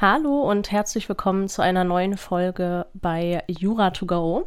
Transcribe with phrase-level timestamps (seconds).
[0.00, 4.46] Hallo und herzlich willkommen zu einer neuen Folge bei Jura to go.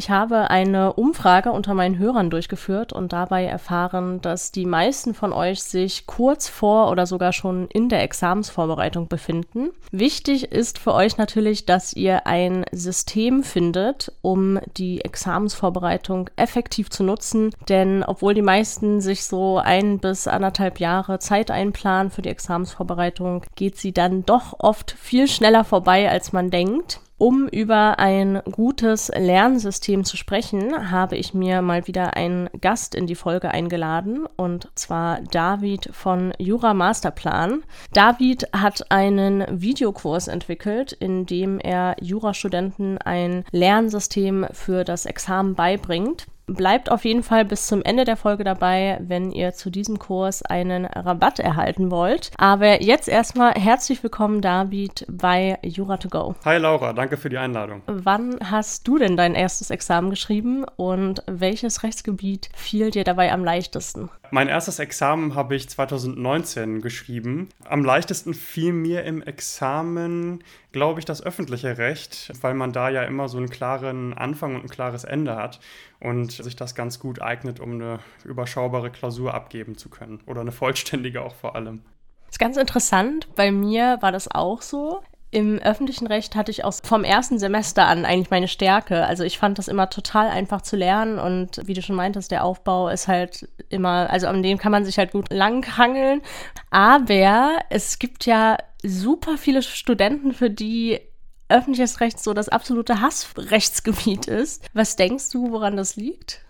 [0.00, 5.30] Ich habe eine Umfrage unter meinen Hörern durchgeführt und dabei erfahren, dass die meisten von
[5.34, 9.72] euch sich kurz vor oder sogar schon in der Examensvorbereitung befinden.
[9.90, 17.04] Wichtig ist für euch natürlich, dass ihr ein System findet, um die Examensvorbereitung effektiv zu
[17.04, 22.30] nutzen, denn obwohl die meisten sich so ein bis anderthalb Jahre Zeit einplanen für die
[22.30, 27.00] Examensvorbereitung, geht sie dann doch oft viel schneller vorbei, als man denkt.
[27.20, 33.06] Um über ein gutes Lernsystem zu sprechen, habe ich mir mal wieder einen Gast in
[33.06, 37.62] die Folge eingeladen, und zwar David von Jura Masterplan.
[37.92, 46.26] David hat einen Videokurs entwickelt, in dem er Jurastudenten ein Lernsystem für das Examen beibringt.
[46.50, 50.42] Bleibt auf jeden Fall bis zum Ende der Folge dabei, wenn ihr zu diesem Kurs
[50.42, 52.32] einen Rabatt erhalten wollt.
[52.38, 56.34] Aber jetzt erstmal herzlich willkommen, David, bei Jura2Go.
[56.44, 57.82] Hi Laura, danke für die Einladung.
[57.86, 63.44] Wann hast du denn dein erstes Examen geschrieben und welches Rechtsgebiet fiel dir dabei am
[63.44, 64.10] leichtesten?
[64.32, 67.48] Mein erstes Examen habe ich 2019 geschrieben.
[67.64, 73.02] Am leichtesten fiel mir im Examen, glaube ich, das öffentliche Recht, weil man da ja
[73.02, 75.60] immer so einen klaren Anfang und ein klares Ende hat
[76.00, 80.52] und sich das ganz gut eignet, um eine überschaubare Klausur abgeben zu können oder eine
[80.52, 81.82] vollständige auch vor allem.
[82.26, 83.28] Das ist ganz interessant.
[83.34, 85.00] Bei mir war das auch so.
[85.32, 89.06] Im öffentlichen Recht hatte ich auch vom ersten Semester an eigentlich meine Stärke.
[89.06, 92.44] Also ich fand das immer total einfach zu lernen und wie du schon meintest, der
[92.44, 96.22] Aufbau ist halt immer, also an dem kann man sich halt gut langhangeln.
[96.70, 101.00] Aber es gibt ja super viele Studenten, für die
[101.50, 104.64] öffentliches Recht so das absolute Hassrechtsgebiet ist.
[104.72, 106.42] Was denkst du, woran das liegt?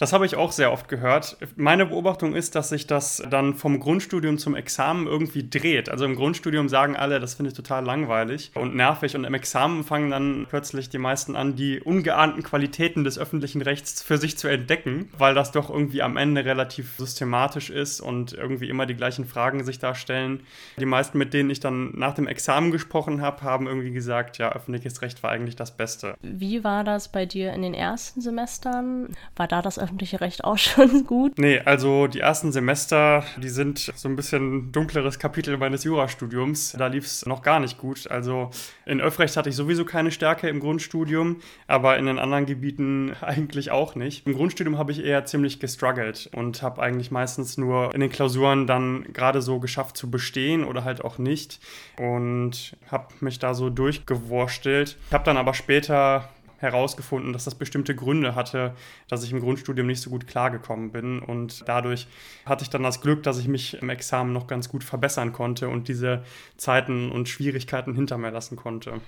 [0.00, 1.36] Das habe ich auch sehr oft gehört.
[1.56, 5.90] Meine Beobachtung ist, dass sich das dann vom Grundstudium zum Examen irgendwie dreht.
[5.90, 9.84] Also im Grundstudium sagen alle, das finde ich total langweilig und nervig und im Examen
[9.84, 14.48] fangen dann plötzlich die meisten an, die ungeahnten Qualitäten des öffentlichen Rechts für sich zu
[14.48, 19.26] entdecken, weil das doch irgendwie am Ende relativ systematisch ist und irgendwie immer die gleichen
[19.26, 20.40] Fragen sich darstellen.
[20.78, 24.50] Die meisten, mit denen ich dann nach dem Examen gesprochen habe, haben irgendwie gesagt, ja,
[24.52, 26.14] öffentliches Recht war eigentlich das Beste.
[26.22, 29.14] Wie war das bei dir in den ersten Semestern?
[29.36, 31.36] War da das öffentliche Recht auch schon gut?
[31.36, 36.76] Nee, also die ersten Semester, die sind so ein bisschen dunkleres Kapitel meines Jurastudiums.
[36.78, 38.08] Da lief es noch gar nicht gut.
[38.08, 38.50] Also
[38.86, 43.72] in Öffrecht hatte ich sowieso keine Stärke im Grundstudium, aber in den anderen Gebieten eigentlich
[43.72, 44.26] auch nicht.
[44.26, 48.68] Im Grundstudium habe ich eher ziemlich gestruggelt und habe eigentlich meistens nur in den Klausuren
[48.68, 51.58] dann gerade so geschafft zu bestehen oder halt auch nicht
[51.98, 54.96] und habe mich da so durchgewurstelt.
[55.08, 56.28] Ich habe dann aber später
[56.60, 58.74] herausgefunden, dass das bestimmte Gründe hatte,
[59.08, 61.18] dass ich im Grundstudium nicht so gut klargekommen bin.
[61.18, 62.06] Und dadurch
[62.44, 65.68] hatte ich dann das Glück, dass ich mich im Examen noch ganz gut verbessern konnte
[65.68, 66.22] und diese
[66.56, 69.00] Zeiten und Schwierigkeiten hinter mir lassen konnte.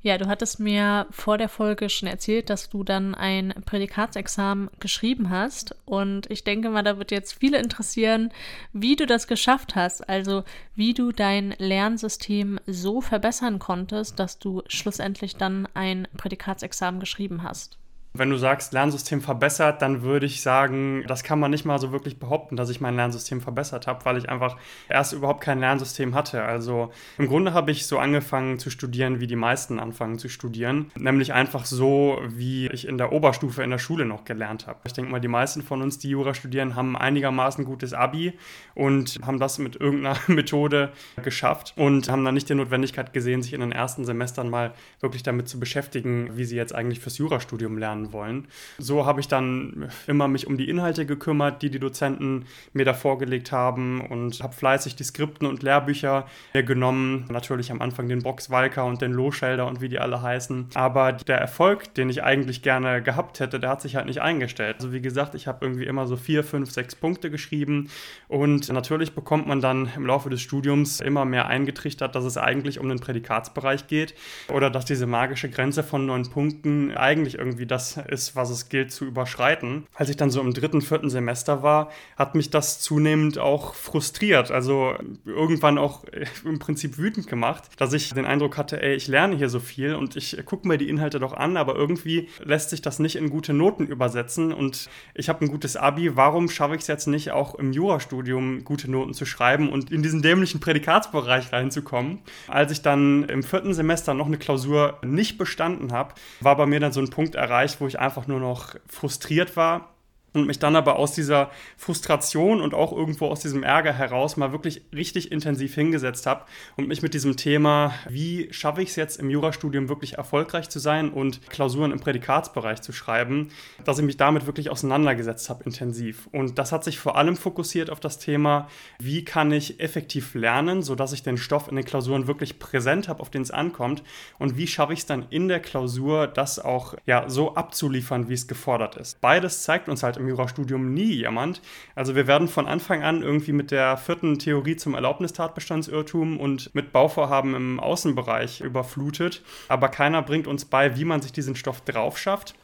[0.00, 5.28] Ja, du hattest mir vor der Folge schon erzählt, dass du dann ein Prädikatsexamen geschrieben
[5.28, 5.74] hast.
[5.86, 8.30] Und ich denke mal, da wird jetzt viele interessieren,
[8.72, 10.08] wie du das geschafft hast.
[10.08, 10.44] Also,
[10.76, 17.76] wie du dein Lernsystem so verbessern konntest, dass du schlussendlich dann ein Prädikatsexamen geschrieben hast.
[18.18, 21.92] Wenn du sagst, Lernsystem verbessert, dann würde ich sagen, das kann man nicht mal so
[21.92, 24.56] wirklich behaupten, dass ich mein Lernsystem verbessert habe, weil ich einfach
[24.88, 26.42] erst überhaupt kein Lernsystem hatte.
[26.42, 30.90] Also im Grunde habe ich so angefangen zu studieren, wie die meisten anfangen zu studieren,
[30.96, 34.80] nämlich einfach so, wie ich in der Oberstufe in der Schule noch gelernt habe.
[34.84, 38.32] Ich denke mal, die meisten von uns, die Jura studieren, haben einigermaßen gutes Abi
[38.74, 40.90] und haben das mit irgendeiner Methode
[41.22, 45.22] geschafft und haben dann nicht die Notwendigkeit gesehen, sich in den ersten Semestern mal wirklich
[45.22, 48.48] damit zu beschäftigen, wie sie jetzt eigentlich fürs Jurastudium lernen wollen.
[48.78, 52.94] So habe ich dann immer mich um die Inhalte gekümmert, die die Dozenten mir da
[52.94, 57.26] vorgelegt haben und habe fleißig die Skripten und Lehrbücher genommen.
[57.30, 60.68] Natürlich am Anfang den Box-Walker und den Loschelder und wie die alle heißen.
[60.74, 64.76] Aber der Erfolg, den ich eigentlich gerne gehabt hätte, der hat sich halt nicht eingestellt.
[64.78, 67.90] Also wie gesagt, ich habe irgendwie immer so vier, fünf, sechs Punkte geschrieben
[68.28, 72.78] und natürlich bekommt man dann im Laufe des Studiums immer mehr eingetrichtert, dass es eigentlich
[72.78, 74.14] um den Prädikatsbereich geht
[74.52, 78.92] oder dass diese magische Grenze von neun Punkten eigentlich irgendwie das ist, was es gilt
[78.92, 79.86] zu überschreiten.
[79.94, 84.50] Als ich dann so im dritten, vierten Semester war, hat mich das zunehmend auch frustriert.
[84.50, 86.04] Also irgendwann auch
[86.44, 89.94] im Prinzip wütend gemacht, dass ich den Eindruck hatte, ey, ich lerne hier so viel
[89.94, 93.30] und ich gucke mir die Inhalte doch an, aber irgendwie lässt sich das nicht in
[93.30, 97.32] gute Noten übersetzen und ich habe ein gutes Abi, warum schaffe ich es jetzt nicht
[97.32, 102.20] auch im Jurastudium gute Noten zu schreiben und in diesen dämlichen Prädikatsbereich reinzukommen?
[102.46, 106.80] Als ich dann im vierten Semester noch eine Klausur nicht bestanden habe, war bei mir
[106.80, 109.94] dann so ein Punkt erreicht, wo ich einfach nur noch frustriert war
[110.34, 114.52] und mich dann aber aus dieser Frustration und auch irgendwo aus diesem Ärger heraus mal
[114.52, 116.44] wirklich richtig intensiv hingesetzt habe
[116.76, 120.78] und mich mit diesem Thema, wie schaffe ich es jetzt im Jurastudium wirklich erfolgreich zu
[120.78, 123.48] sein und Klausuren im Prädikatsbereich zu schreiben,
[123.84, 126.28] dass ich mich damit wirklich auseinandergesetzt habe intensiv.
[126.32, 130.82] Und das hat sich vor allem fokussiert auf das Thema, wie kann ich effektiv lernen,
[130.82, 134.02] sodass ich den Stoff in den Klausuren wirklich präsent habe, auf den es ankommt
[134.38, 138.34] und wie schaffe ich es dann in der Klausur, das auch ja, so abzuliefern, wie
[138.34, 139.20] es gefordert ist.
[139.20, 141.62] Beides zeigt uns halt im Jurastudium nie jemand.
[141.94, 146.92] Also wir werden von Anfang an irgendwie mit der vierten Theorie zum Erlaubnistatbestandsirrtum und mit
[146.92, 152.18] Bauvorhaben im Außenbereich überflutet, aber keiner bringt uns bei, wie man sich diesen Stoff drauf
[152.18, 152.54] schafft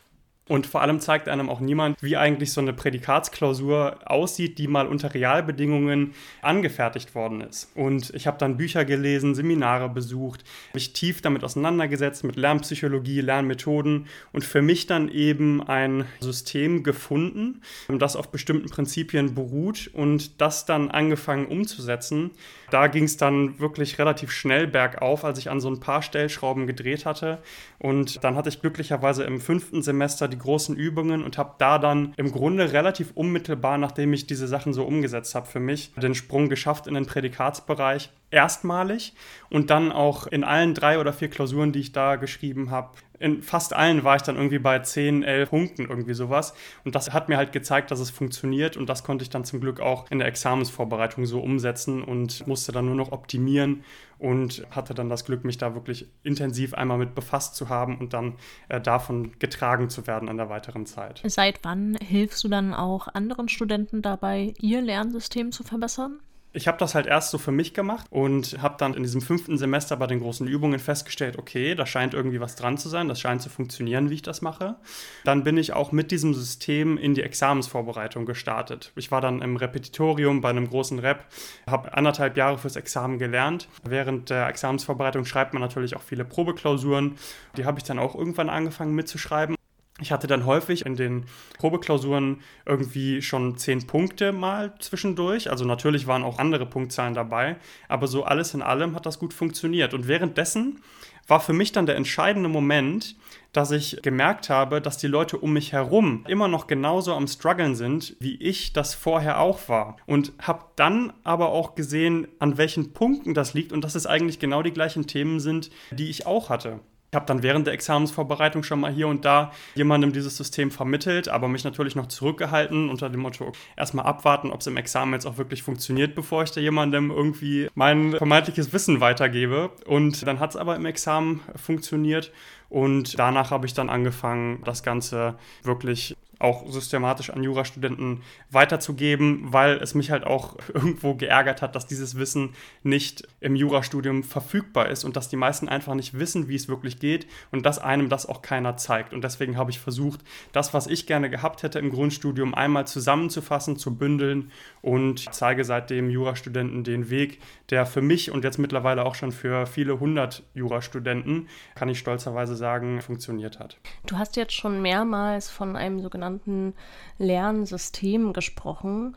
[0.47, 4.87] und vor allem zeigt einem auch niemand, wie eigentlich so eine Prädikatsklausur aussieht, die mal
[4.87, 6.13] unter Realbedingungen
[6.43, 7.71] angefertigt worden ist.
[7.75, 10.45] Und ich habe dann Bücher gelesen, Seminare besucht,
[10.75, 17.63] mich tief damit auseinandergesetzt, mit Lernpsychologie, Lernmethoden und für mich dann eben ein System gefunden,
[17.89, 22.33] das auf bestimmten Prinzipien beruht und das dann angefangen umzusetzen.
[22.75, 26.67] Da ging es dann wirklich relativ schnell bergauf, als ich an so ein paar Stellschrauben
[26.67, 27.39] gedreht hatte.
[27.79, 32.15] Und dann hatte ich glücklicherweise im fünften Semester die großen Übungen und habe da dann
[32.17, 36.49] im Grunde relativ unmittelbar, nachdem ich diese Sachen so umgesetzt habe, für mich den Sprung
[36.49, 38.11] geschafft in den Prädikatsbereich.
[38.35, 39.15] Erstmalig
[39.49, 42.91] und dann auch in allen drei oder vier Klausuren, die ich da geschrieben habe,
[43.21, 46.53] in fast allen war ich dann irgendwie bei 10, 11 Punkten, irgendwie sowas.
[46.85, 48.77] Und das hat mir halt gezeigt, dass es funktioniert.
[48.77, 52.73] Und das konnte ich dann zum Glück auch in der Examensvorbereitung so umsetzen und musste
[52.73, 53.85] dann nur noch optimieren
[54.19, 58.13] und hatte dann das Glück, mich da wirklich intensiv einmal mit befasst zu haben und
[58.13, 58.35] dann
[58.69, 61.23] äh, davon getragen zu werden in der weiteren Zeit.
[61.25, 66.19] Seit wann hilfst du dann auch anderen Studenten dabei, ihr Lernsystem zu verbessern?
[66.55, 69.59] Ich habe das halt erst so für mich gemacht und habe dann in diesem fünften
[69.59, 73.21] Semester bei den großen Übungen festgestellt, okay, da scheint irgendwie was dran zu sein, das
[73.21, 74.77] scheint zu funktionieren, wie ich das mache.
[75.25, 78.93] Dann bin ich auch mit diesem System in die Examensvorbereitung gestartet.
[78.95, 81.25] Ich war dann im Repetitorium bei einem großen Rep,
[81.69, 83.69] habe anderthalb Jahre fürs Examen gelernt.
[83.83, 87.17] Während der Examensvorbereitung schreibt man natürlich auch viele Probeklausuren.
[87.57, 89.57] Die habe ich dann auch irgendwann angefangen mitzuschreiben.
[90.01, 91.25] Ich hatte dann häufig in den
[91.59, 95.51] Probeklausuren irgendwie schon zehn Punkte mal zwischendurch.
[95.51, 97.57] Also natürlich waren auch andere Punktzahlen dabei,
[97.89, 99.95] aber so alles in allem hat das gut funktioniert.
[99.95, 100.81] Und währenddessen
[101.29, 103.15] war für mich dann der entscheidende Moment,
[103.53, 107.77] dass ich gemerkt habe, dass die Leute um mich herum immer noch genauso am struggeln
[107.77, 109.97] sind, wie ich das vorher auch war.
[110.07, 114.41] Und habe dann aber auch gesehen, an welchen Punkten das liegt und dass es eigentlich
[114.41, 116.81] genau die gleichen Themen sind, die ich auch hatte.
[117.15, 121.29] Ich habe dann während der Examensvorbereitung schon mal hier und da jemandem dieses System vermittelt,
[121.29, 125.25] aber mich natürlich noch zurückgehalten unter dem Motto, erstmal abwarten, ob es im Examen jetzt
[125.25, 129.71] auch wirklich funktioniert, bevor ich da jemandem irgendwie mein vermeintliches Wissen weitergebe.
[129.87, 132.33] Und dann hat es aber im Examen funktioniert
[132.69, 139.79] und danach habe ich dann angefangen, das Ganze wirklich auch systematisch an Jurastudenten weiterzugeben, weil
[139.79, 142.51] es mich halt auch irgendwo geärgert hat, dass dieses Wissen
[142.83, 146.99] nicht im Jurastudium verfügbar ist und dass die meisten einfach nicht wissen, wie es wirklich
[146.99, 149.15] geht und dass einem das auch keiner zeigt.
[149.15, 150.21] Und deswegen habe ich versucht,
[150.53, 156.11] das, was ich gerne gehabt hätte im Grundstudium, einmal zusammenzufassen, zu bündeln und zeige seitdem
[156.11, 161.49] Jurastudenten den Weg, der für mich und jetzt mittlerweile auch schon für viele hundert Jurastudenten,
[161.75, 163.79] kann ich stolzerweise sagen, funktioniert hat.
[164.07, 166.75] Du hast jetzt schon mehrmals von einem sogenannten sogenannten
[167.19, 169.17] Lernsystem gesprochen.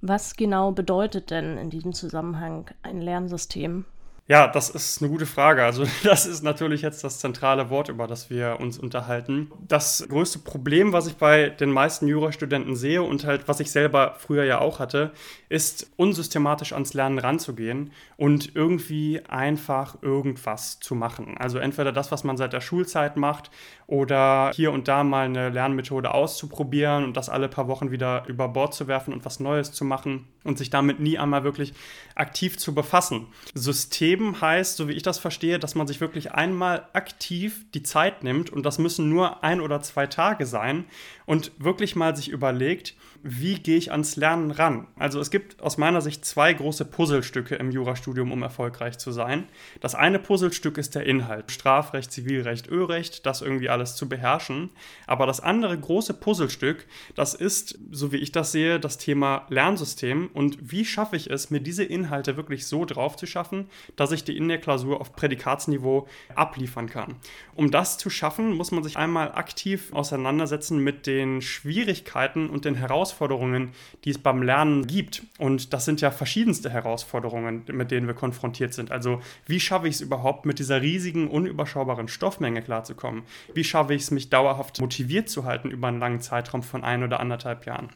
[0.00, 3.84] Was genau bedeutet denn in diesem Zusammenhang ein Lernsystem?
[4.28, 5.64] Ja, das ist eine gute Frage.
[5.64, 9.50] Also das ist natürlich jetzt das zentrale Wort, über das wir uns unterhalten.
[9.66, 14.14] Das größte Problem, was ich bei den meisten Jurastudenten sehe und halt was ich selber
[14.18, 15.12] früher ja auch hatte,
[15.48, 21.36] ist unsystematisch ans Lernen ranzugehen und irgendwie einfach irgendwas zu machen.
[21.38, 23.50] Also entweder das, was man seit der Schulzeit macht
[23.88, 28.48] oder hier und da mal eine Lernmethode auszuprobieren und das alle paar Wochen wieder über
[28.48, 31.74] Bord zu werfen und was Neues zu machen und sich damit nie einmal wirklich
[32.14, 33.26] aktiv zu befassen.
[33.54, 37.82] System Streben heißt, so wie ich das verstehe, dass man sich wirklich einmal aktiv die
[37.82, 40.84] Zeit nimmt und das müssen nur ein oder zwei Tage sein
[41.26, 44.88] und wirklich mal sich überlegt, wie gehe ich ans Lernen ran?
[44.98, 49.44] Also es gibt aus meiner Sicht zwei große Puzzlestücke im Jurastudium, um erfolgreich zu sein.
[49.80, 54.70] Das eine Puzzlestück ist der Inhalt, Strafrecht, Zivilrecht, Örecht, das irgendwie alles zu beherrschen.
[55.06, 60.28] Aber das andere große Puzzlestück, das ist, so wie ich das sehe, das Thema Lernsystem
[60.32, 63.68] und wie schaffe ich es, mir diese Inhalte wirklich so drauf zu schaffen,
[64.02, 67.14] dass ich die in der Klausur auf Prädikatsniveau abliefern kann.
[67.54, 72.74] Um das zu schaffen, muss man sich einmal aktiv auseinandersetzen mit den Schwierigkeiten und den
[72.74, 73.70] Herausforderungen,
[74.04, 75.22] die es beim Lernen gibt.
[75.38, 78.90] Und das sind ja verschiedenste Herausforderungen, mit denen wir konfrontiert sind.
[78.90, 83.22] Also wie schaffe ich es überhaupt, mit dieser riesigen, unüberschaubaren Stoffmenge klarzukommen?
[83.54, 87.04] Wie schaffe ich es, mich dauerhaft motiviert zu halten über einen langen Zeitraum von ein
[87.04, 87.90] oder anderthalb Jahren?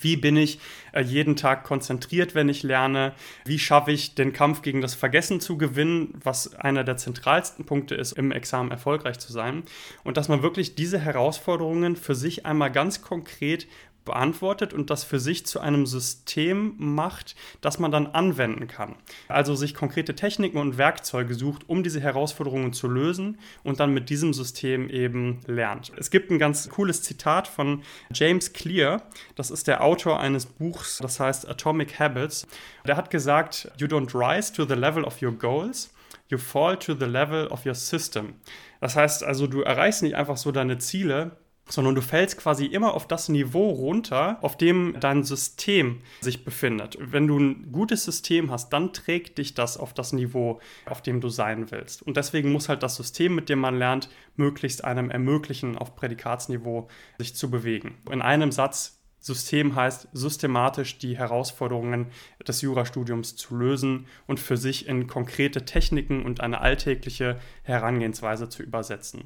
[0.00, 0.58] Wie bin ich
[0.92, 3.12] äh, jeden Tag konzentriert, wenn ich lerne?
[3.44, 7.94] Wie schaffe ich den Kampf gegen das Vergessen zu gewinnen, was einer der zentralsten Punkte
[7.94, 9.62] ist, im Examen erfolgreich zu sein?
[10.04, 13.66] Und dass man wirklich diese Herausforderungen für sich einmal ganz konkret
[14.04, 18.96] beantwortet und das für sich zu einem System macht, das man dann anwenden kann.
[19.28, 24.10] Also sich konkrete Techniken und Werkzeuge sucht, um diese Herausforderungen zu lösen und dann mit
[24.10, 25.92] diesem System eben lernt.
[25.96, 27.82] Es gibt ein ganz cooles Zitat von
[28.12, 29.02] James Clear,
[29.36, 32.46] das ist der Autor eines Buchs, das heißt Atomic Habits.
[32.86, 35.92] Der hat gesagt, You don't rise to the level of your goals,
[36.28, 38.34] you fall to the level of your system.
[38.80, 41.36] Das heißt also, du erreichst nicht einfach so deine Ziele,
[41.68, 46.98] sondern du fällst quasi immer auf das Niveau runter, auf dem dein System sich befindet.
[47.00, 51.20] Wenn du ein gutes System hast, dann trägt dich das auf das Niveau, auf dem
[51.20, 52.02] du sein willst.
[52.02, 56.88] Und deswegen muss halt das System, mit dem man lernt, möglichst einem ermöglichen, auf Prädikatsniveau
[57.18, 57.96] sich zu bewegen.
[58.10, 62.08] In einem Satz System heißt systematisch die Herausforderungen
[62.46, 68.64] des Jurastudiums zu lösen und für sich in konkrete Techniken und eine alltägliche Herangehensweise zu
[68.64, 69.22] übersetzen.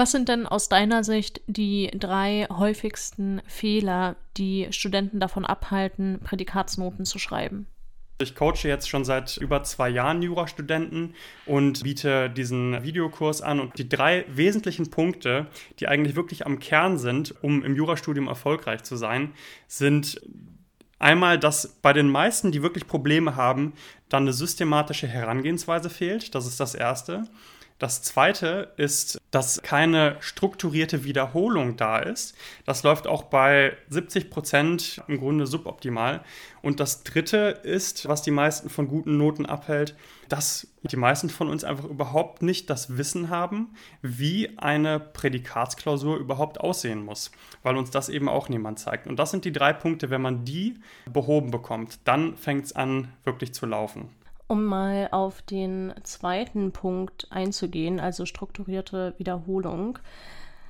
[0.00, 7.04] Was sind denn aus deiner Sicht die drei häufigsten Fehler, die Studenten davon abhalten, Prädikatsnoten
[7.04, 7.66] zu schreiben?
[8.18, 11.14] Ich coache jetzt schon seit über zwei Jahren Jurastudenten
[11.44, 13.60] und biete diesen Videokurs an.
[13.60, 15.48] Und die drei wesentlichen Punkte,
[15.80, 19.34] die eigentlich wirklich am Kern sind, um im Jurastudium erfolgreich zu sein,
[19.68, 20.18] sind
[20.98, 23.74] einmal, dass bei den meisten, die wirklich Probleme haben,
[24.08, 26.34] dann eine systematische Herangehensweise fehlt.
[26.34, 27.24] Das ist das Erste.
[27.80, 32.36] Das zweite ist, dass keine strukturierte Wiederholung da ist.
[32.66, 36.22] Das läuft auch bei 70 Prozent im Grunde suboptimal.
[36.60, 39.96] Und das dritte ist, was die meisten von guten Noten abhält,
[40.28, 46.60] dass die meisten von uns einfach überhaupt nicht das Wissen haben, wie eine Prädikatsklausur überhaupt
[46.60, 47.30] aussehen muss,
[47.62, 49.06] weil uns das eben auch niemand zeigt.
[49.06, 50.74] Und das sind die drei Punkte, wenn man die
[51.10, 54.10] behoben bekommt, dann fängt es an, wirklich zu laufen.
[54.50, 60.00] Um mal auf den zweiten Punkt einzugehen, also strukturierte Wiederholung.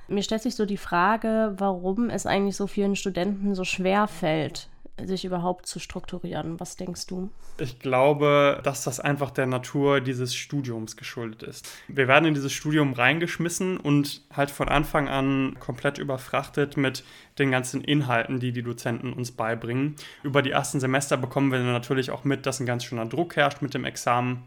[0.07, 4.67] Mir stellt sich so die Frage, warum es eigentlich so vielen Studenten so schwer fällt,
[5.07, 6.59] sich überhaupt zu strukturieren.
[6.59, 7.29] Was denkst du?
[7.57, 11.69] Ich glaube, dass das einfach der Natur dieses Studiums geschuldet ist.
[11.87, 17.03] Wir werden in dieses Studium reingeschmissen und halt von Anfang an komplett überfrachtet mit
[17.39, 19.95] den ganzen Inhalten, die die Dozenten uns beibringen.
[20.23, 23.61] Über die ersten Semester bekommen wir natürlich auch mit, dass ein ganz schöner Druck herrscht
[23.61, 24.43] mit dem Examen.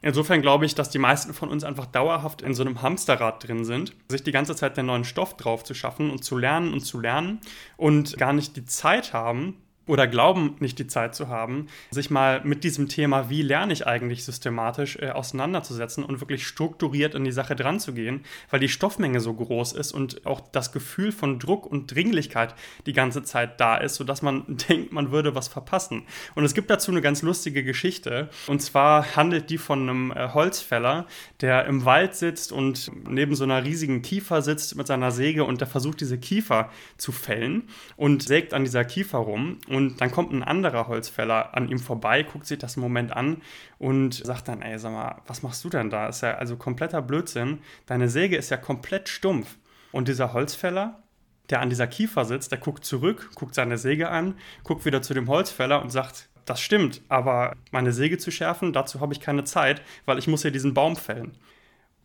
[0.00, 3.64] Insofern glaube ich, dass die meisten von uns einfach dauerhaft in so einem Hamsterrad drin
[3.64, 6.80] sind, sich die ganze Zeit den neuen Stoff drauf zu schaffen und zu lernen und
[6.80, 7.40] zu lernen
[7.76, 9.56] und gar nicht die Zeit haben,
[9.88, 13.86] oder glauben nicht die Zeit zu haben, sich mal mit diesem Thema, wie lerne ich
[13.86, 18.68] eigentlich systematisch, äh, auseinanderzusetzen und wirklich strukturiert in die Sache dran zu gehen, weil die
[18.68, 22.54] Stoffmenge so groß ist und auch das Gefühl von Druck und Dringlichkeit
[22.86, 26.04] die ganze Zeit da ist, sodass man denkt, man würde was verpassen.
[26.34, 28.28] Und es gibt dazu eine ganz lustige Geschichte.
[28.46, 31.06] Und zwar handelt die von einem äh, Holzfäller,
[31.40, 35.60] der im Wald sitzt und neben so einer riesigen Kiefer sitzt mit seiner Säge und
[35.60, 39.58] der versucht, diese Kiefer zu fällen und sägt an dieser Kiefer rum.
[39.68, 43.12] Und und dann kommt ein anderer Holzfäller an ihm vorbei, guckt sich das im Moment
[43.12, 43.42] an
[43.78, 46.08] und sagt dann, ey, sag mal, was machst du denn da?
[46.08, 47.60] Ist ja also kompletter Blödsinn.
[47.86, 49.56] Deine Säge ist ja komplett stumpf.
[49.92, 51.00] Und dieser Holzfäller,
[51.48, 55.14] der an dieser Kiefer sitzt, der guckt zurück, guckt seine Säge an, guckt wieder zu
[55.14, 59.44] dem Holzfäller und sagt, das stimmt, aber meine Säge zu schärfen, dazu habe ich keine
[59.44, 61.38] Zeit, weil ich muss hier diesen Baum fällen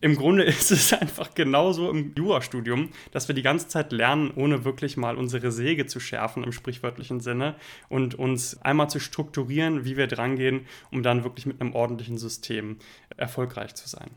[0.03, 4.65] im Grunde ist es einfach genauso im Jurastudium, dass wir die ganze Zeit lernen, ohne
[4.65, 7.55] wirklich mal unsere Säge zu schärfen im sprichwörtlichen Sinne
[7.87, 12.77] und uns einmal zu strukturieren, wie wir drangehen, um dann wirklich mit einem ordentlichen System
[13.15, 14.09] erfolgreich zu sein.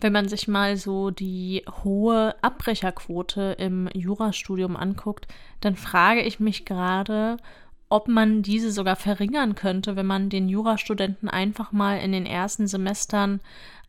[0.00, 5.28] Wenn man sich mal so die hohe Abbrecherquote im Jurastudium anguckt,
[5.60, 7.36] dann frage ich mich gerade,
[7.90, 12.66] ob man diese sogar verringern könnte, wenn man den Jurastudenten einfach mal in den ersten
[12.66, 13.40] Semestern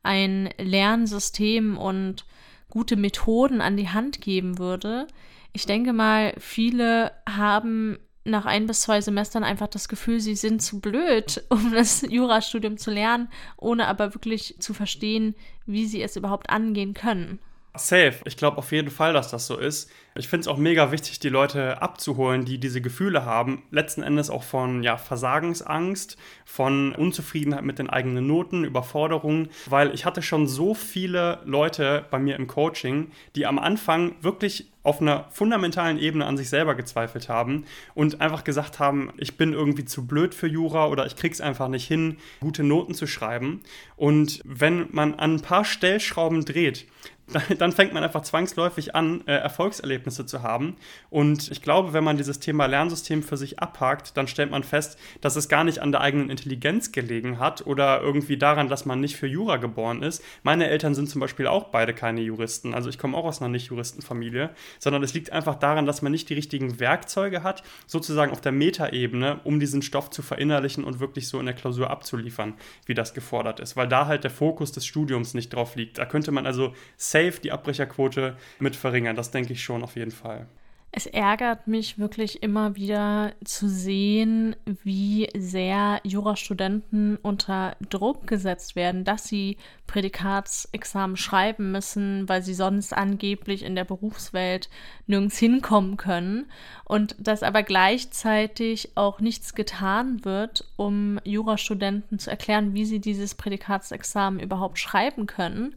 [0.04, 2.26] ein Lernsystem und
[2.70, 5.08] gute Methoden an die Hand geben würde.
[5.54, 10.62] Ich denke mal, viele haben nach ein bis zwei Semestern einfach das Gefühl, sie sind
[10.62, 16.16] zu blöd, um das Jurastudium zu lernen, ohne aber wirklich zu verstehen, wie sie es
[16.16, 17.40] überhaupt angehen können.
[17.76, 18.16] Safe.
[18.26, 19.90] Ich glaube auf jeden Fall, dass das so ist.
[20.16, 23.64] Ich finde es auch mega wichtig, die Leute abzuholen, die diese Gefühle haben.
[23.72, 29.50] Letzten Endes auch von ja, Versagensangst, von Unzufriedenheit mit den eigenen Noten, Überforderungen.
[29.66, 34.72] Weil ich hatte schon so viele Leute bei mir im Coaching, die am Anfang wirklich
[34.84, 37.66] auf einer fundamentalen Ebene an sich selber gezweifelt haben
[37.96, 41.70] und einfach gesagt haben, ich bin irgendwie zu blöd für Jura oder ich krieg's einfach
[41.70, 43.62] nicht hin, gute Noten zu schreiben.
[43.96, 46.86] Und wenn man an ein paar Stellschrauben dreht,
[47.58, 50.76] dann fängt man einfach zwangsläufig an, äh, Erfolgserlebnisse zu haben.
[51.10, 55.00] Und ich glaube, wenn man dieses Thema Lernsystem für sich abhakt, dann stellt man fest,
[55.22, 59.00] dass es gar nicht an der eigenen Intelligenz gelegen hat oder irgendwie daran, dass man
[59.00, 60.22] nicht für Jura geboren ist.
[60.44, 62.74] Meine Eltern sind zum Beispiel auch beide keine Juristen.
[62.74, 64.50] Also ich komme auch aus einer Nicht-Juristenfamilie,
[64.80, 68.52] sondern es liegt einfach daran, dass man nicht die richtigen Werkzeuge hat, sozusagen auf der
[68.52, 73.14] Metaebene, um diesen Stoff zu verinnerlichen und wirklich so in der Klausur abzuliefern, wie das
[73.14, 73.78] gefordert ist.
[73.78, 75.98] Weil da halt der Fokus des Studiums nicht drauf liegt.
[75.98, 76.74] Da könnte man also
[77.14, 79.16] safe die Abbrecherquote mit verringern.
[79.16, 80.48] Das denke ich schon auf jeden Fall.
[80.96, 89.04] Es ärgert mich wirklich immer wieder zu sehen, wie sehr Jurastudenten unter Druck gesetzt werden,
[89.04, 94.70] dass sie Prädikatsexamen schreiben müssen, weil sie sonst angeblich in der Berufswelt
[95.08, 96.46] nirgends hinkommen können
[96.86, 103.34] und dass aber gleichzeitig auch nichts getan wird, um Jurastudenten zu erklären, wie sie dieses
[103.34, 105.76] Prädikatsexamen überhaupt schreiben können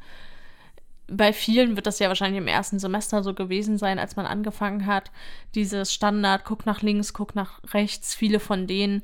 [1.08, 4.86] bei vielen wird das ja wahrscheinlich im ersten Semester so gewesen sein, als man angefangen
[4.86, 5.10] hat.
[5.54, 8.14] Dieses Standard, guck nach links, guck nach rechts.
[8.14, 9.02] Viele von denen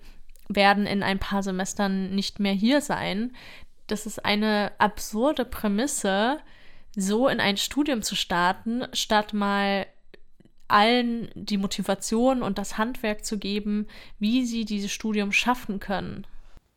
[0.49, 3.33] werden in ein paar Semestern nicht mehr hier sein.
[3.87, 6.41] Das ist eine absurde Prämisse,
[6.97, 9.87] so in ein Studium zu starten, statt mal
[10.69, 13.87] allen die Motivation und das Handwerk zu geben,
[14.19, 16.27] wie sie dieses Studium schaffen können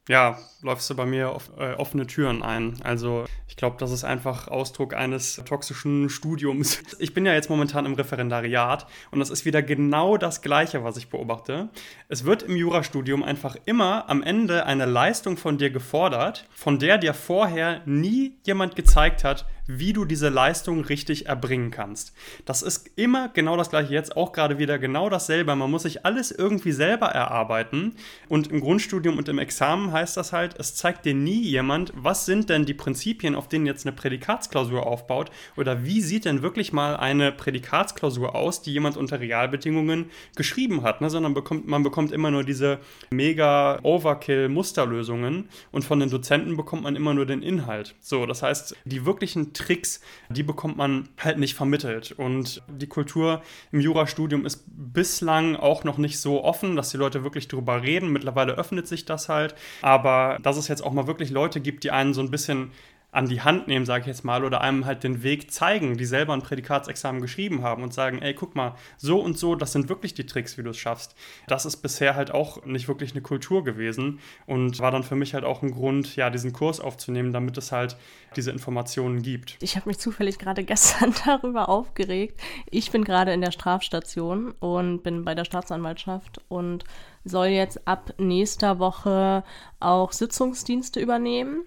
[0.08, 2.78] ja, läufst du bei mir auf äh, offene Türen ein.
[2.84, 6.82] Also ich glaube, das ist einfach Ausdruck eines toxischen Studiums.
[7.00, 10.98] Ich bin ja jetzt momentan im Referendariat und das ist wieder genau das Gleiche, was
[10.98, 11.70] ich beobachte.
[12.08, 16.98] Es wird im Jurastudium einfach immer am Ende eine Leistung von dir gefordert, von der
[16.98, 22.14] dir vorher nie jemand gezeigt hat, wie du diese Leistung richtig erbringen kannst.
[22.46, 25.56] Das ist immer genau das gleiche jetzt, auch gerade wieder genau dasselbe.
[25.56, 27.96] Man muss sich alles irgendwie selber erarbeiten
[28.30, 32.26] und im Grundstudium und im Examen heißt das halt, es zeigt dir nie jemand, was
[32.26, 36.74] sind denn die Prinzipien, auf denen jetzt eine Prädikatsklausur aufbaut oder wie sieht denn wirklich
[36.74, 41.10] mal eine Prädikatsklausur aus, die jemand unter Realbedingungen geschrieben hat, ne?
[41.10, 46.96] sondern bekommt, man bekommt immer nur diese mega Overkill-Musterlösungen und von den Dozenten bekommt man
[46.96, 47.96] immer nur den Inhalt.
[48.00, 52.12] So, das heißt, die wirklichen Tricks, die bekommt man halt nicht vermittelt.
[52.12, 53.42] Und die Kultur
[53.72, 58.12] im Jurastudium ist bislang auch noch nicht so offen, dass die Leute wirklich drüber reden.
[58.12, 59.56] Mittlerweile öffnet sich das halt.
[59.82, 62.72] Aber dass es jetzt auch mal wirklich Leute gibt, die einen so ein bisschen
[63.16, 66.06] an die Hand nehmen, sage ich jetzt mal, oder einem halt den Weg zeigen, die
[66.06, 69.88] selber ein Prädikatsexamen geschrieben haben und sagen, ey, guck mal, so und so, das sind
[69.88, 71.16] wirklich die Tricks, wie du es schaffst.
[71.48, 75.34] Das ist bisher halt auch nicht wirklich eine Kultur gewesen und war dann für mich
[75.34, 77.96] halt auch ein Grund, ja, diesen Kurs aufzunehmen, damit es halt
[78.36, 79.56] diese Informationen gibt.
[79.62, 82.42] Ich habe mich zufällig gerade gestern darüber aufgeregt.
[82.70, 86.84] Ich bin gerade in der Strafstation und bin bei der Staatsanwaltschaft und
[87.24, 89.46] soll jetzt ab nächster Woche
[89.80, 91.64] auch Sitzungsdienste übernehmen.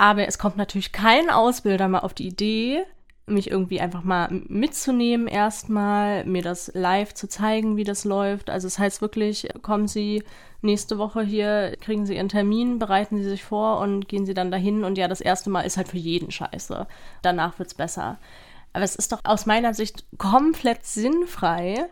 [0.00, 2.84] Aber es kommt natürlich kein Ausbilder mal auf die Idee,
[3.26, 8.48] mich irgendwie einfach mal mitzunehmen erstmal, mir das live zu zeigen, wie das läuft.
[8.48, 10.22] Also es das heißt wirklich, kommen Sie
[10.62, 14.50] nächste Woche hier, kriegen Sie Ihren Termin, bereiten Sie sich vor und gehen Sie dann
[14.50, 16.86] dahin und ja, das erste Mal ist halt für jeden scheiße.
[17.20, 18.18] Danach wird es besser.
[18.72, 21.90] Aber es ist doch aus meiner Sicht komplett sinnfrei,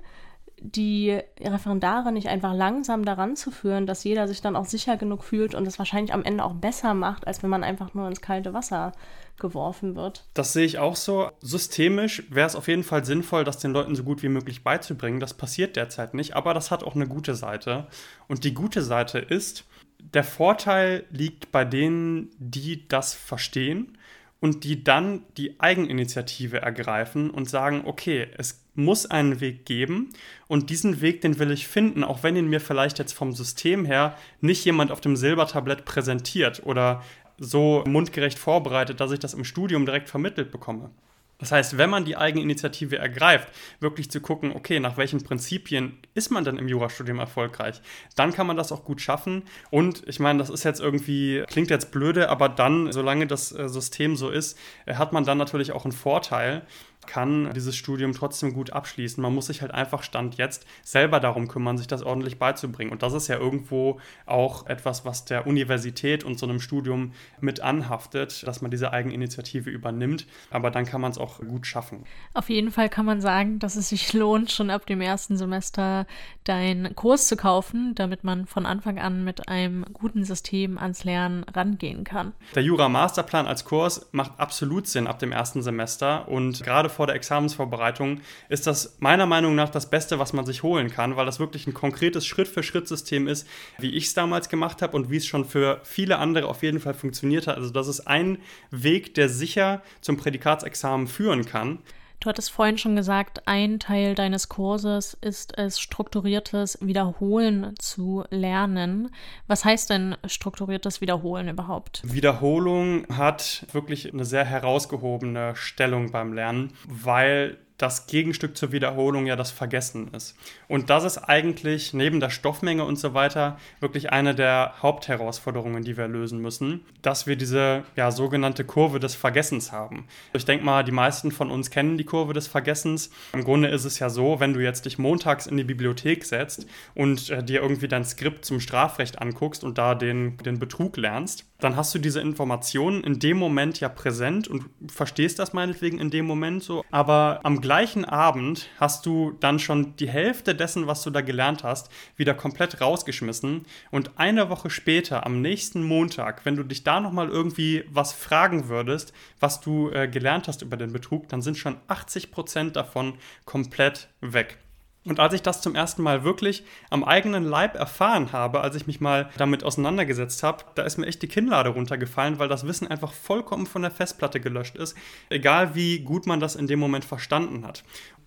[0.60, 5.24] die Referendare nicht einfach langsam daran zu führen, dass jeder sich dann auch sicher genug
[5.24, 8.20] fühlt und es wahrscheinlich am Ende auch besser macht, als wenn man einfach nur ins
[8.20, 8.92] kalte Wasser
[9.38, 10.24] geworfen wird.
[10.34, 11.30] Das sehe ich auch so.
[11.40, 15.20] Systemisch wäre es auf jeden Fall sinnvoll, das den Leuten so gut wie möglich beizubringen.
[15.20, 17.86] Das passiert derzeit nicht, aber das hat auch eine gute Seite.
[18.26, 19.64] Und die gute Seite ist,
[20.00, 23.96] der Vorteil liegt bei denen, die das verstehen
[24.40, 30.10] und die dann die Eigeninitiative ergreifen und sagen, okay, es muss einen Weg geben
[30.46, 33.84] und diesen Weg, den will ich finden, auch wenn ihn mir vielleicht jetzt vom System
[33.84, 37.02] her nicht jemand auf dem Silbertablett präsentiert oder
[37.38, 40.90] so mundgerecht vorbereitet, dass ich das im Studium direkt vermittelt bekomme.
[41.38, 43.48] Das heißt, wenn man die Eigeninitiative ergreift,
[43.78, 47.80] wirklich zu gucken, okay, nach welchen Prinzipien ist man denn im Jurastudium erfolgreich,
[48.16, 49.44] dann kann man das auch gut schaffen.
[49.70, 53.68] Und ich meine, das ist jetzt irgendwie, klingt jetzt blöde, aber dann, solange das äh,
[53.68, 56.62] System so ist, äh, hat man dann natürlich auch einen Vorteil,
[57.08, 59.20] kann dieses Studium trotzdem gut abschließen.
[59.20, 62.92] Man muss sich halt einfach Stand jetzt selber darum kümmern, sich das ordentlich beizubringen.
[62.92, 67.60] Und das ist ja irgendwo auch etwas, was der Universität und so einem Studium mit
[67.60, 70.26] anhaftet, dass man diese Eigeninitiative übernimmt.
[70.50, 72.04] Aber dann kann man es auch gut schaffen.
[72.34, 76.06] Auf jeden Fall kann man sagen, dass es sich lohnt, schon ab dem ersten Semester
[76.44, 81.44] deinen Kurs zu kaufen, damit man von Anfang an mit einem guten System ans Lernen
[81.44, 82.34] rangehen kann.
[82.54, 87.14] Der Jura-Masterplan als Kurs macht absolut Sinn ab dem ersten Semester und gerade vor der
[87.14, 91.38] Examensvorbereitung ist das meiner Meinung nach das Beste, was man sich holen kann, weil das
[91.38, 93.46] wirklich ein konkretes Schritt-für-Schritt-System ist,
[93.78, 96.80] wie ich es damals gemacht habe und wie es schon für viele andere auf jeden
[96.80, 97.56] Fall funktioniert hat.
[97.56, 98.38] Also das ist ein
[98.72, 101.78] Weg, der sicher zum Prädikatsexamen führen kann.
[102.20, 109.10] Du hattest vorhin schon gesagt, ein Teil deines Kurses ist es, strukturiertes Wiederholen zu lernen.
[109.46, 112.02] Was heißt denn strukturiertes Wiederholen überhaupt?
[112.04, 119.36] Wiederholung hat wirklich eine sehr herausgehobene Stellung beim Lernen, weil das Gegenstück zur Wiederholung ja
[119.36, 120.36] das Vergessen ist.
[120.66, 125.96] Und das ist eigentlich neben der Stoffmenge und so weiter wirklich eine der Hauptherausforderungen, die
[125.96, 130.08] wir lösen müssen, dass wir diese ja, sogenannte Kurve des Vergessens haben.
[130.32, 133.10] Ich denke mal, die meisten von uns kennen die Kurve des Vergessens.
[133.32, 136.66] Im Grunde ist es ja so, wenn du jetzt dich montags in die Bibliothek setzt
[136.96, 141.44] und äh, dir irgendwie dein Skript zum Strafrecht anguckst und da den, den Betrug lernst,
[141.60, 146.10] dann hast du diese Informationen in dem Moment ja präsent und verstehst das meinetwegen in
[146.10, 146.84] dem Moment so.
[146.90, 151.64] Aber am gleichen Abend hast du dann schon die Hälfte dessen, was du da gelernt
[151.64, 153.66] hast, wieder komplett rausgeschmissen.
[153.90, 158.68] Und eine Woche später, am nächsten Montag, wenn du dich da nochmal irgendwie was fragen
[158.68, 163.14] würdest, was du äh, gelernt hast über den Betrug, dann sind schon 80 Prozent davon
[163.44, 164.58] komplett weg.
[165.04, 168.86] Und als ich das zum ersten Mal wirklich am eigenen Leib erfahren habe, als ich
[168.86, 172.88] mich mal damit auseinandergesetzt habe, da ist mir echt die Kinnlade runtergefallen, weil das Wissen
[172.88, 174.96] einfach vollkommen von der Festplatte gelöscht ist,
[175.30, 177.84] egal wie gut man das in dem Moment verstanden hat.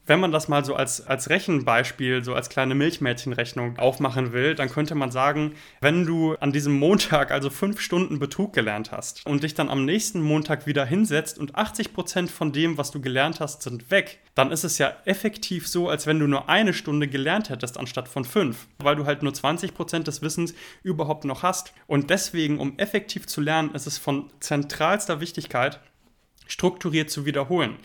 [0.08, 4.70] Wenn man das mal so als, als Rechenbeispiel, so als kleine Milchmädchenrechnung aufmachen will, dann
[4.70, 9.44] könnte man sagen, wenn du an diesem Montag also fünf Stunden Betrug gelernt hast und
[9.44, 13.40] dich dann am nächsten Montag wieder hinsetzt und 80 Prozent von dem, was du gelernt
[13.40, 17.08] hast, sind weg, dann ist es ja effektiv so, als wenn du nur eine Stunde
[17.08, 21.44] gelernt hättest anstatt von fünf, weil du halt nur 20 Prozent des Wissens überhaupt noch
[21.44, 21.74] hast.
[21.88, 25.80] Und deswegen, um effektiv zu lernen, ist es von zentralster Wichtigkeit,
[26.48, 27.78] strukturiert zu wiederholen.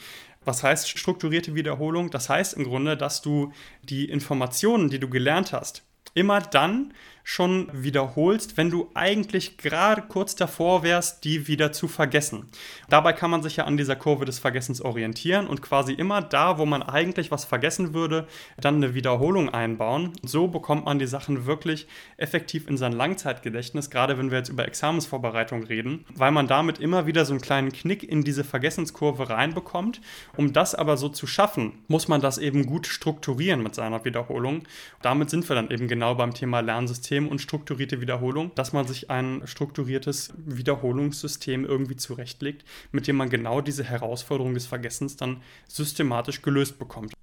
[0.45, 2.11] Was heißt strukturierte Wiederholung?
[2.11, 5.83] Das heißt im Grunde, dass du die Informationen, die du gelernt hast,
[6.15, 6.95] immer dann
[7.29, 12.47] schon wiederholst, wenn du eigentlich gerade kurz davor wärst, die wieder zu vergessen.
[12.89, 16.57] Dabei kann man sich ja an dieser Kurve des Vergessens orientieren und quasi immer da,
[16.57, 18.29] wo man eigentlich was vergessen würde,
[18.61, 20.13] dann eine Wiederholung einbauen.
[20.23, 24.69] So bekommt man die Sachen wirklich effektiv in sein Langzeitgedächtnis, gerade wenn wir jetzt über
[24.69, 30.01] Examensvorbereitung reden, weil man damit immer wieder so einen kleinen Knick in diese Vergessenskurve reinbekommt.
[30.37, 34.63] Um das aber so zu schaffen, muss man das eben gut strukturieren mit seiner Wiederholung.
[35.03, 38.87] Damit sind wir dann eben genau beim Thema Lernsystem System und strukturierte Wiederholung, dass man
[38.87, 45.43] sich ein strukturiertes Wiederholungssystem irgendwie zurechtlegt, mit dem man genau diese Herausforderung des Vergessens dann
[45.67, 47.15] systematisch gelöst bekommt.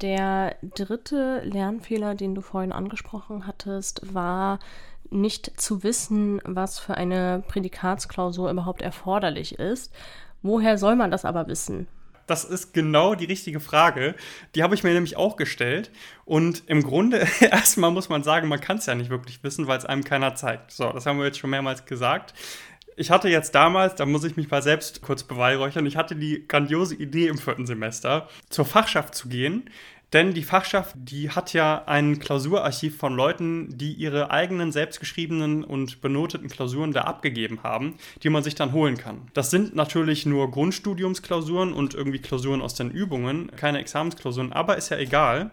[0.00, 4.60] Der dritte Lernfehler, den du vorhin angesprochen hattest, war
[5.10, 9.92] nicht zu wissen, was für eine Prädikatsklausur überhaupt erforderlich ist.
[10.42, 11.88] Woher soll man das aber wissen?
[12.26, 14.14] Das ist genau die richtige Frage.
[14.54, 15.90] Die habe ich mir nämlich auch gestellt.
[16.24, 19.78] Und im Grunde, erstmal muss man sagen, man kann es ja nicht wirklich wissen, weil
[19.78, 20.70] es einem keiner zeigt.
[20.70, 22.34] So, das haben wir jetzt schon mehrmals gesagt.
[22.96, 26.46] Ich hatte jetzt damals, da muss ich mich mal selbst kurz beweihräuchern, ich hatte die
[26.46, 29.68] grandiose Idee im vierten Semester, zur Fachschaft zu gehen,
[30.14, 36.00] denn die Fachschaft, die hat ja ein Klausurarchiv von Leuten, die ihre eigenen selbstgeschriebenen und
[36.00, 39.22] benoteten Klausuren da abgegeben haben, die man sich dann holen kann.
[39.34, 44.90] Das sind natürlich nur Grundstudiumsklausuren und irgendwie Klausuren aus den Übungen, keine Examensklausuren, aber ist
[44.90, 45.50] ja egal.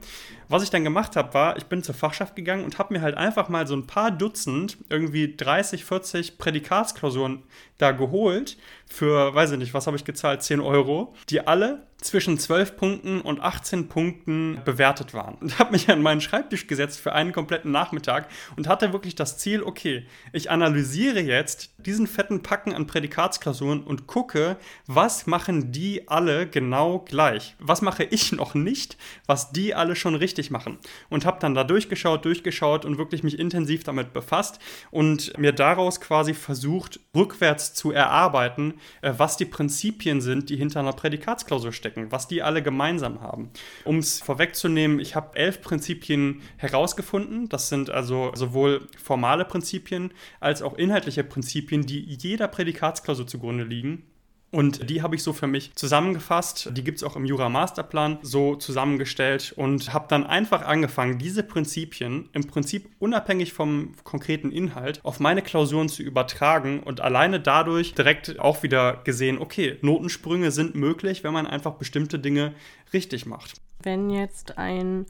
[0.47, 3.15] Was ich dann gemacht habe, war, ich bin zur Fachschaft gegangen und habe mir halt
[3.15, 7.43] einfach mal so ein paar Dutzend, irgendwie 30, 40 Prädikatsklausuren
[7.77, 12.37] da geholt für, weiß ich nicht, was habe ich gezahlt, 10 Euro, die alle zwischen
[12.37, 15.35] 12 Punkten und 18 Punkten bewertet waren.
[15.35, 19.37] Und habe mich an meinen Schreibtisch gesetzt für einen kompletten Nachmittag und hatte wirklich das
[19.37, 26.07] Ziel, okay, ich analysiere jetzt diesen fetten Packen an Prädikatsklausuren und gucke, was machen die
[26.07, 27.55] alle genau gleich?
[27.59, 30.77] Was mache ich noch nicht, was die alle schon richtig machen?
[31.09, 34.59] Und habe dann da durchgeschaut, durchgeschaut und wirklich mich intensiv damit befasst
[34.89, 40.79] und mir daraus quasi versucht, rückwärts zu erarbeiten, äh, was die Prinzipien sind, die hinter
[40.79, 43.49] einer Prädikatsklausur stecken, was die alle gemeinsam haben.
[43.83, 47.49] Um es vorwegzunehmen, ich habe elf Prinzipien herausgefunden.
[47.49, 54.03] Das sind also sowohl formale Prinzipien als auch inhaltliche Prinzipien, die jeder Prädikatsklausur zugrunde liegen.
[54.51, 56.71] Und die habe ich so für mich zusammengefasst.
[56.73, 62.29] Die gibt es auch im Jura-Masterplan so zusammengestellt und habe dann einfach angefangen, diese Prinzipien
[62.33, 68.39] im Prinzip unabhängig vom konkreten Inhalt auf meine Klausuren zu übertragen und alleine dadurch direkt
[68.41, 72.53] auch wieder gesehen, okay, Notensprünge sind möglich, wenn man einfach bestimmte Dinge
[72.91, 73.53] richtig macht.
[73.81, 75.05] Wenn jetzt ein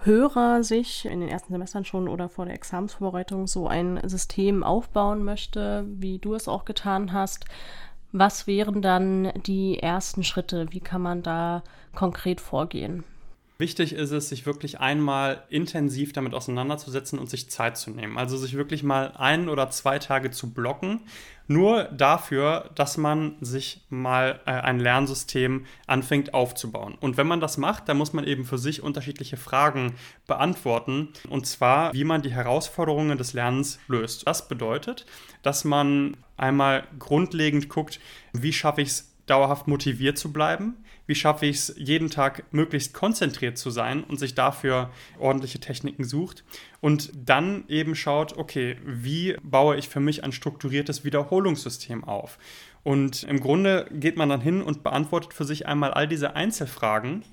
[0.00, 5.22] Hörer sich in den ersten Semestern schon oder vor der Examensvorbereitung so ein System aufbauen
[5.22, 7.46] möchte, wie du es auch getan hast,
[8.18, 10.66] was wären dann die ersten Schritte?
[10.70, 11.62] Wie kann man da
[11.94, 13.04] konkret vorgehen?
[13.58, 18.18] Wichtig ist es, sich wirklich einmal intensiv damit auseinanderzusetzen und sich Zeit zu nehmen.
[18.18, 21.00] Also sich wirklich mal ein oder zwei Tage zu blocken,
[21.48, 26.96] nur dafür, dass man sich mal äh, ein Lernsystem anfängt aufzubauen.
[27.00, 29.94] Und wenn man das macht, dann muss man eben für sich unterschiedliche Fragen
[30.26, 31.08] beantworten.
[31.30, 34.26] Und zwar, wie man die Herausforderungen des Lernens löst.
[34.26, 35.06] Das bedeutet,
[35.42, 38.00] dass man einmal grundlegend guckt,
[38.32, 40.74] wie schaffe ich es dauerhaft motiviert zu bleiben?
[41.06, 46.04] Wie schaffe ich es, jeden Tag möglichst konzentriert zu sein und sich dafür ordentliche Techniken
[46.04, 46.44] sucht?
[46.80, 52.38] Und dann eben schaut, okay, wie baue ich für mich ein strukturiertes Wiederholungssystem auf?
[52.82, 57.24] Und im Grunde geht man dann hin und beantwortet für sich einmal all diese Einzelfragen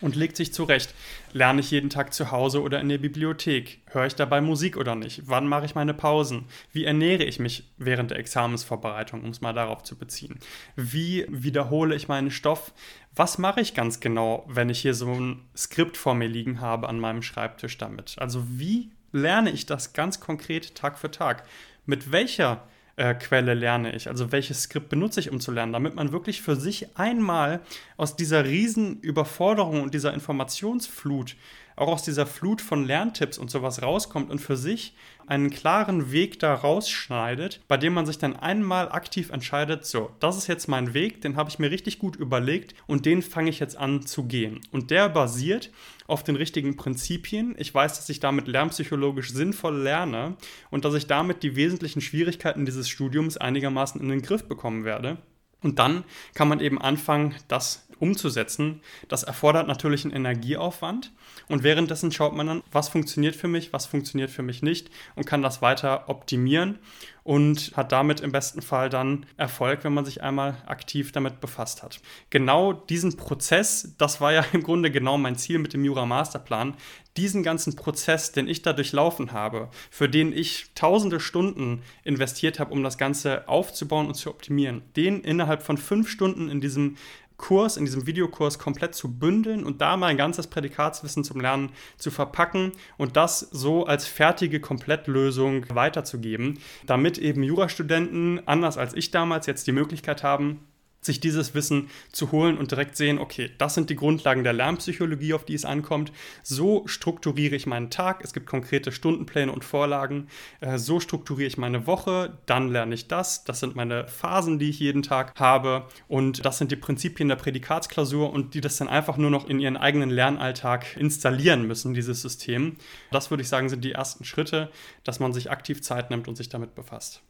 [0.00, 0.94] und legt sich zurecht.
[1.32, 3.80] Lerne ich jeden Tag zu Hause oder in der Bibliothek?
[3.86, 5.22] Höre ich dabei Musik oder nicht?
[5.26, 6.46] Wann mache ich meine Pausen?
[6.72, 10.38] Wie ernähre ich mich während der Examensvorbereitung, um es mal darauf zu beziehen?
[10.76, 12.72] Wie wiederhole ich meinen Stoff?
[13.14, 16.88] Was mache ich ganz genau, wenn ich hier so ein Skript vor mir liegen habe
[16.88, 18.16] an meinem Schreibtisch damit?
[18.18, 21.44] Also wie lerne ich das ganz konkret Tag für Tag?
[21.86, 22.62] Mit welcher
[23.00, 24.08] äh, Quelle lerne ich?
[24.08, 27.60] Also welches Skript benutze ich, um zu lernen, damit man wirklich für sich einmal
[27.96, 31.36] aus dieser riesen Überforderung und dieser Informationsflut
[31.76, 34.92] auch aus dieser Flut von Lerntipps und sowas rauskommt und für sich
[35.26, 40.36] einen klaren Weg da rausschneidet, bei dem man sich dann einmal aktiv entscheidet, so, das
[40.36, 43.60] ist jetzt mein Weg, den habe ich mir richtig gut überlegt und den fange ich
[43.60, 44.60] jetzt an zu gehen.
[44.72, 45.70] Und der basiert
[46.10, 47.54] auf den richtigen Prinzipien.
[47.58, 50.36] Ich weiß, dass ich damit lernpsychologisch sinnvoll lerne
[50.70, 55.18] und dass ich damit die wesentlichen Schwierigkeiten dieses Studiums einigermaßen in den Griff bekommen werde.
[55.62, 58.80] Und dann kann man eben anfangen, das umzusetzen.
[59.08, 61.12] Das erfordert natürlich einen Energieaufwand.
[61.48, 65.26] Und währenddessen schaut man dann, was funktioniert für mich, was funktioniert für mich nicht und
[65.26, 66.78] kann das weiter optimieren
[67.22, 71.82] und hat damit im besten Fall dann Erfolg, wenn man sich einmal aktiv damit befasst
[71.82, 72.00] hat.
[72.30, 76.74] Genau diesen Prozess, das war ja im Grunde genau mein Ziel mit dem Jura Masterplan,
[77.16, 82.72] diesen ganzen Prozess, den ich da durchlaufen habe, für den ich tausende Stunden investiert habe,
[82.72, 86.96] um das Ganze aufzubauen und zu optimieren, den innerhalb von fünf Stunden in diesem
[87.40, 92.10] Kurs, in diesem Videokurs komplett zu bündeln und da mein ganzes Prädikatswissen zum Lernen zu
[92.10, 99.46] verpacken und das so als fertige Komplettlösung weiterzugeben, damit eben Jurastudenten, anders als ich damals,
[99.46, 100.60] jetzt die Möglichkeit haben,
[101.00, 105.32] sich dieses Wissen zu holen und direkt sehen, okay, das sind die Grundlagen der Lernpsychologie,
[105.34, 106.12] auf die es ankommt.
[106.42, 108.22] So strukturiere ich meinen Tag.
[108.22, 110.28] Es gibt konkrete Stundenpläne und Vorlagen.
[110.60, 112.38] Äh, so strukturiere ich meine Woche.
[112.46, 113.44] Dann lerne ich das.
[113.44, 115.86] Das sind meine Phasen, die ich jeden Tag habe.
[116.06, 119.58] Und das sind die Prinzipien der Prädikatsklausur und die das dann einfach nur noch in
[119.58, 122.76] ihren eigenen Lernalltag installieren müssen, dieses System.
[123.10, 124.70] Das würde ich sagen, sind die ersten Schritte,
[125.04, 127.22] dass man sich aktiv Zeit nimmt und sich damit befasst.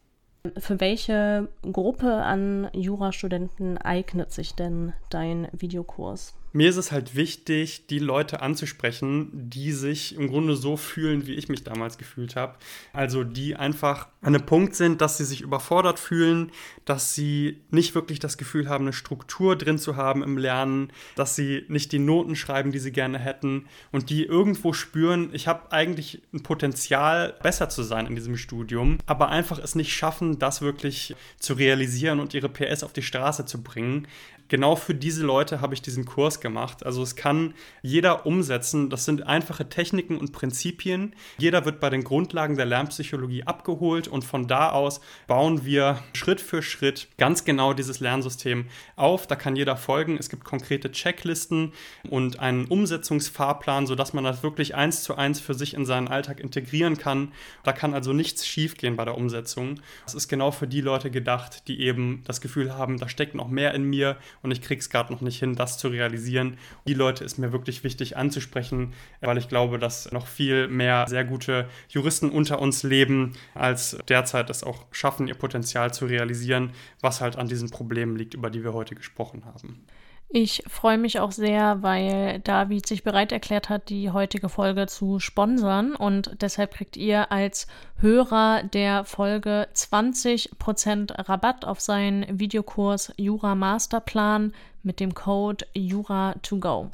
[0.57, 6.35] Für welche Gruppe an Jurastudenten eignet sich denn dein Videokurs?
[6.53, 11.35] Mir ist es halt wichtig, die Leute anzusprechen, die sich im Grunde so fühlen, wie
[11.35, 12.57] ich mich damals gefühlt habe.
[12.93, 16.51] Also die einfach an einem Punkt sind, dass sie sich überfordert fühlen,
[16.85, 21.37] dass sie nicht wirklich das Gefühl haben, eine Struktur drin zu haben im Lernen, dass
[21.37, 25.71] sie nicht die Noten schreiben, die sie gerne hätten und die irgendwo spüren, ich habe
[25.71, 30.63] eigentlich ein Potenzial, besser zu sein in diesem Studium, aber einfach es nicht schaffen, das
[30.63, 34.09] wirklich zu realisieren und ihre PS auf die Straße zu bringen
[34.51, 36.85] genau für diese Leute habe ich diesen Kurs gemacht.
[36.85, 38.91] Also es kann jeder umsetzen.
[38.91, 41.15] Das sind einfache Techniken und Prinzipien.
[41.39, 46.41] Jeder wird bei den Grundlagen der Lernpsychologie abgeholt und von da aus bauen wir Schritt
[46.43, 49.27] für Schritt ganz genau dieses Lernsystem auf.
[49.27, 50.19] Da kann jeder folgen.
[50.19, 51.73] Es gibt konkrete Checklisten
[52.11, 56.41] und einen Umsetzungsfahrplan, sodass man das wirklich eins zu eins für sich in seinen Alltag
[56.41, 57.33] integrieren kann.
[57.63, 59.81] Da kann also nichts schiefgehen bei der Umsetzung.
[60.05, 63.49] Das ist genau für die Leute gedacht, die eben das Gefühl haben, da steckt noch
[63.49, 66.57] mehr in mir und ich kriege es gerade noch nicht hin, das zu realisieren.
[66.87, 71.25] Die Leute ist mir wirklich wichtig anzusprechen, weil ich glaube, dass noch viel mehr sehr
[71.25, 77.21] gute Juristen unter uns leben, als derzeit es auch schaffen, ihr Potenzial zu realisieren, was
[77.21, 79.85] halt an diesen Problemen liegt, über die wir heute gesprochen haben.
[80.33, 85.19] Ich freue mich auch sehr, weil David sich bereit erklärt hat, die heutige Folge zu
[85.19, 85.97] sponsern.
[85.97, 87.67] Und deshalb kriegt ihr als
[87.97, 96.91] Hörer der Folge 20% Rabatt auf seinen Videokurs Jura Masterplan mit dem Code Jura2Go.